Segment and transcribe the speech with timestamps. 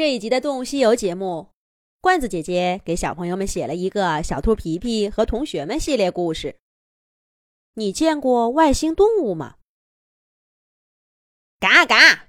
[0.00, 1.50] 这一集的《动物西游》节目，
[2.00, 6.56] 罐子姐姐给小朋友们写了一个《小兔皮皮和同学们》系列故事。
[7.74, 9.56] 你见过外星动物吗？
[11.58, 12.28] 嘎嘎，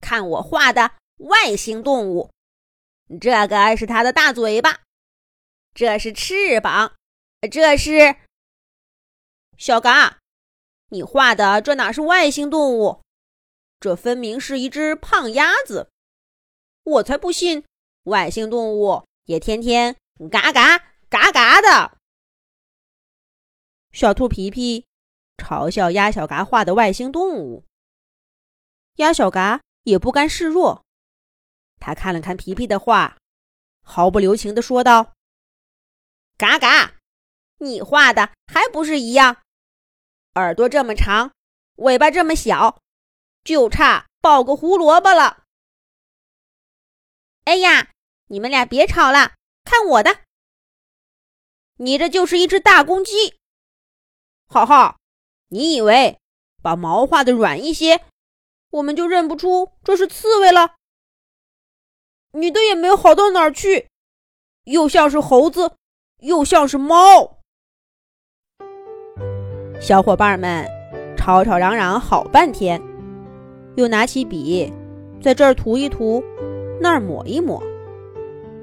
[0.00, 2.30] 看我画的外星动物！
[3.20, 4.80] 这个是它的大嘴巴，
[5.74, 6.94] 这是翅膀，
[7.50, 8.16] 这是
[9.58, 10.20] 小嘎。
[10.88, 13.02] 你画的这哪是外星动物？
[13.78, 15.90] 这分明是一只胖鸭子。
[16.82, 17.64] 我才不信，
[18.04, 19.96] 外星动物也天天
[20.30, 21.98] 嘎嘎嘎嘎的。
[23.92, 24.86] 小兔皮皮
[25.36, 27.64] 嘲笑鸭小嘎画的外星动物，
[28.96, 30.84] 鸭小嘎也不甘示弱。
[31.78, 33.18] 他看了看皮皮的画，
[33.82, 35.14] 毫不留情地说道
[36.36, 36.94] ：“嘎嘎，
[37.58, 39.38] 你画的还不是一样？
[40.34, 41.32] 耳朵这么长，
[41.76, 42.80] 尾巴这么小，
[43.42, 45.39] 就差抱个胡萝卜了。”
[47.44, 47.88] 哎呀，
[48.28, 49.32] 你们俩别吵了，
[49.64, 50.20] 看我的！
[51.78, 53.34] 你这就是一只大公鸡。
[54.46, 54.98] 浩浩，
[55.48, 56.18] 你以为
[56.62, 58.04] 把毛画的软一些，
[58.70, 60.74] 我们就认不出这是刺猬了？
[62.32, 63.88] 你的也没有好到哪儿去，
[64.64, 65.76] 又像是猴子，
[66.18, 67.38] 又像是猫。
[69.80, 70.68] 小伙伴们
[71.16, 72.80] 吵吵嚷嚷好半天，
[73.76, 74.72] 又拿起笔
[75.22, 76.22] 在这儿涂一涂。
[76.82, 77.62] 那儿抹一抹，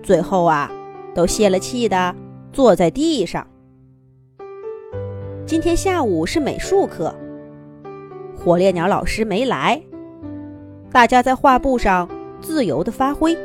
[0.01, 0.71] 最后啊，
[1.13, 2.15] 都泄了气的
[2.51, 3.45] 坐在地上。
[5.45, 7.13] 今天下午是美术课，
[8.35, 9.79] 火烈鸟老师没来，
[10.91, 12.09] 大家在画布上
[12.41, 13.37] 自由的发挥。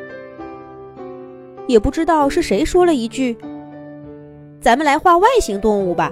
[1.67, 3.37] 也不知道是谁说了一句
[4.59, 6.11] ：“咱们来画外星动物吧。”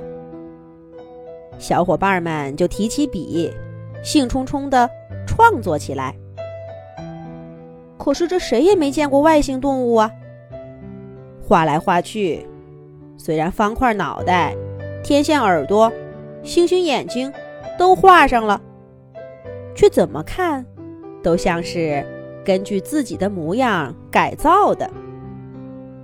[1.59, 3.51] 小伙伴们就提起笔，
[4.05, 4.87] 兴冲冲的
[5.27, 6.15] 创作起来。
[8.03, 10.11] 可是这谁也没见过外星动物啊！
[11.47, 12.47] 画来画去，
[13.19, 14.57] 虽然方块脑袋、
[15.05, 15.93] 天线耳朵、
[16.43, 17.31] 星星眼睛
[17.79, 18.59] 都画上了，
[19.75, 20.65] 却怎么看
[21.23, 22.03] 都像是
[22.43, 24.91] 根据自己的模样改造的，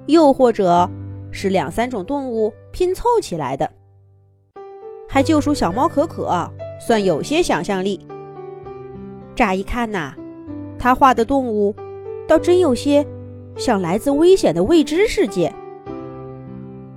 [0.05, 0.87] 又或者
[1.31, 3.71] 是两三种动物拼凑起来的。
[5.09, 6.47] 还就属小猫可可
[6.78, 8.07] 算有些想象力。
[9.34, 10.13] 乍一看呐，
[10.78, 11.75] 他画的动物。
[12.27, 13.07] 倒真有些
[13.57, 15.53] 像来自危险的未知世界，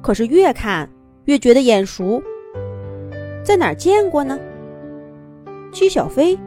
[0.02, 0.90] 可是越看
[1.26, 2.22] 越觉得眼熟，
[3.44, 4.40] 在哪儿见过呢？
[5.72, 6.38] 姬小飞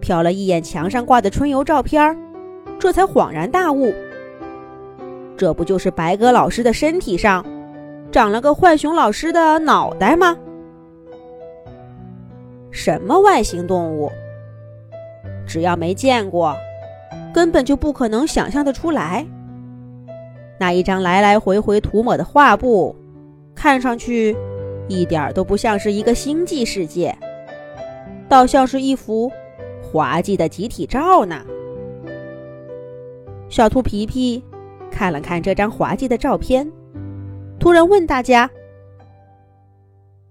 [0.00, 2.16] 瞟了一眼墙上挂的春游照片，
[2.78, 3.92] 这才恍然大悟：
[5.36, 7.44] 这不就是白鸽老师的身体上
[8.10, 10.36] 长了个浣熊老师的脑袋吗？
[12.70, 14.10] 什么外星动物？
[15.46, 16.56] 只要没见过。
[17.34, 19.26] 根本就不可能想象得出来。
[20.60, 22.94] 那一张来来回回涂抹的画布，
[23.56, 24.36] 看上去
[24.86, 27.12] 一点都不像是一个星际世界，
[28.28, 29.30] 倒像是一幅
[29.82, 31.42] 滑稽的集体照呢。
[33.48, 34.40] 小兔皮皮
[34.92, 36.70] 看了看这张滑稽的照片，
[37.58, 38.48] 突然问大家：“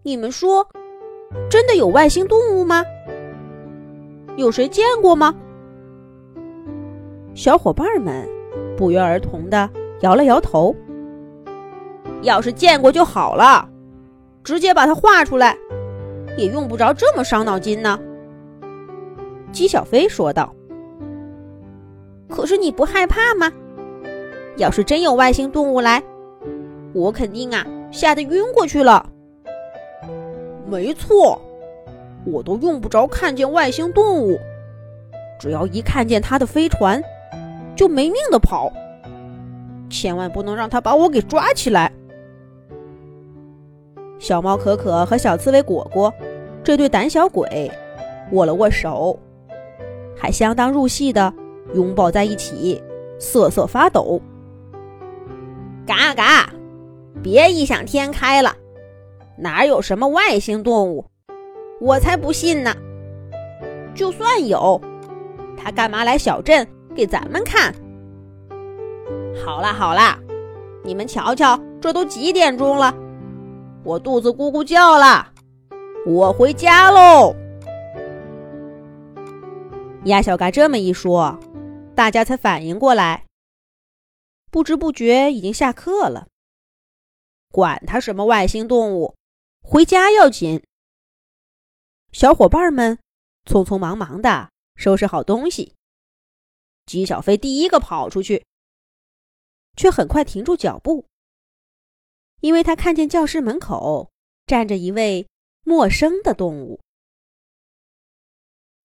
[0.03, 0.65] 你们说，
[1.49, 2.81] 真的有外星动物吗？
[4.37, 5.35] 有谁见过吗？”
[7.35, 8.27] 小伙伴们
[8.77, 9.69] 不约而同的
[10.01, 10.75] 摇了摇头。
[12.21, 13.67] 要是见过就好了，
[14.43, 15.57] 直接把它画出来，
[16.37, 17.99] 也用不着这么伤脑筋呢。
[19.51, 20.53] 姬小飞说道。
[22.29, 23.51] 可是你不害怕吗？
[24.57, 26.01] 要是真有外星动物来，
[26.93, 29.09] 我肯定啊吓得晕过去了。
[30.65, 31.41] 没错，
[32.25, 34.39] 我都用不着看见外星动物，
[35.39, 37.03] 只要一看见它的飞船。
[37.75, 38.71] 就没命的跑，
[39.89, 41.91] 千万不能让他把我给抓起来。
[44.19, 46.13] 小猫可可和小刺猬果果
[46.63, 47.69] 这对胆小鬼
[48.31, 49.19] 握了握手，
[50.15, 51.33] 还相当入戏的
[51.73, 52.81] 拥抱在一起，
[53.19, 54.21] 瑟瑟发抖。
[55.85, 56.49] 嘎嘎，
[57.21, 58.55] 别异想天开了，
[59.37, 61.05] 哪有什么外星动物？
[61.81, 62.73] 我才不信呢！
[63.93, 64.79] 就算有，
[65.57, 66.65] 他干嘛来小镇？
[66.93, 67.73] 给咱们看，
[69.43, 70.19] 好啦好啦，
[70.83, 72.93] 你们瞧瞧，这都几点钟了？
[73.83, 75.33] 我肚子咕咕叫了，
[76.05, 77.35] 我回家喽。
[80.05, 81.39] 鸭小嘎这么一说，
[81.95, 83.25] 大家才反应过来，
[84.51, 86.27] 不知不觉已经下课了。
[87.51, 89.15] 管他什么外星动物，
[89.61, 90.61] 回家要紧。
[92.11, 92.99] 小伙伴们
[93.45, 95.72] 匆匆忙忙的收拾好东西。
[96.85, 98.45] 姬小飞第一个跑出去，
[99.75, 101.07] 却很快停住脚步，
[102.41, 104.11] 因为他看见教室门口
[104.45, 105.27] 站着一位
[105.63, 106.81] 陌生的动物。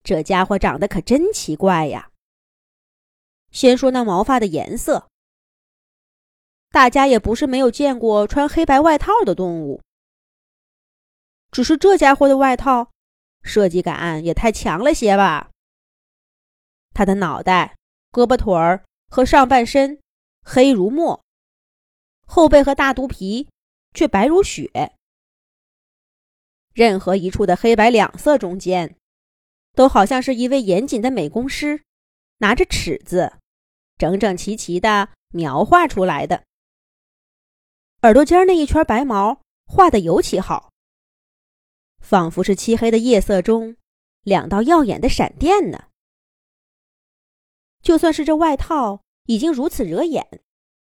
[0.02, 2.10] 这家伙长得可真奇怪呀！
[3.50, 5.08] 先说那毛发的颜色，
[6.70, 9.80] 大家也不是没有见过穿黑白外套的动物，
[11.50, 12.90] 只是这家伙的外套
[13.42, 15.50] 设计感也太强了些吧？
[16.92, 17.77] 他的脑袋、
[18.18, 20.00] 胳膊腿儿和上半身
[20.42, 21.22] 黑如墨，
[22.26, 23.48] 后背和大肚皮
[23.94, 24.92] 却白如雪，
[26.74, 28.96] 任何一处的黑白两色中间。
[29.74, 31.84] 都好像是一位严谨的美工师，
[32.38, 33.34] 拿着尺子，
[33.96, 36.42] 整整齐齐的描画出来的。
[38.02, 40.72] 耳朵尖那一圈白毛画的尤其好，
[42.00, 43.76] 仿佛是漆黑的夜色中
[44.22, 45.88] 两道耀眼的闪电呢。
[47.88, 50.43] 就算是这外套已经如此惹眼，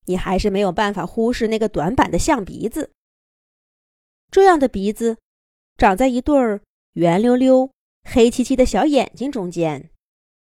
[0.07, 2.91] 你还是没有办法忽视那个短板的象鼻子。
[4.29, 5.17] 这样的鼻子，
[5.77, 6.61] 长在一对儿
[6.95, 7.71] 圆溜溜。
[8.03, 9.89] 黑漆漆的小眼睛中间，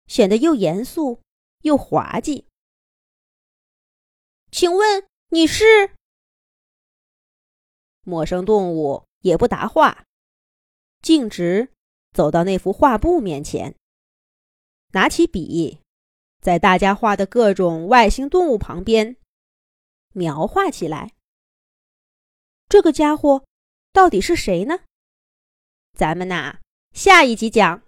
[0.09, 1.21] 显得又严肃
[1.61, 2.49] 又滑稽。
[4.51, 5.95] 请问你是？
[8.01, 10.07] 陌生动物也不答话，
[11.03, 11.69] 径直
[12.13, 13.77] 走到那幅画布面前，
[14.93, 15.82] 拿起笔，
[16.43, 19.17] 在大家画的各种外星动物旁边
[20.13, 21.13] 描画起来。
[22.69, 23.47] 这个家伙
[23.93, 24.81] 到底是谁呢？
[25.97, 26.59] 咱们呐。
[26.93, 27.81] 下一集讲。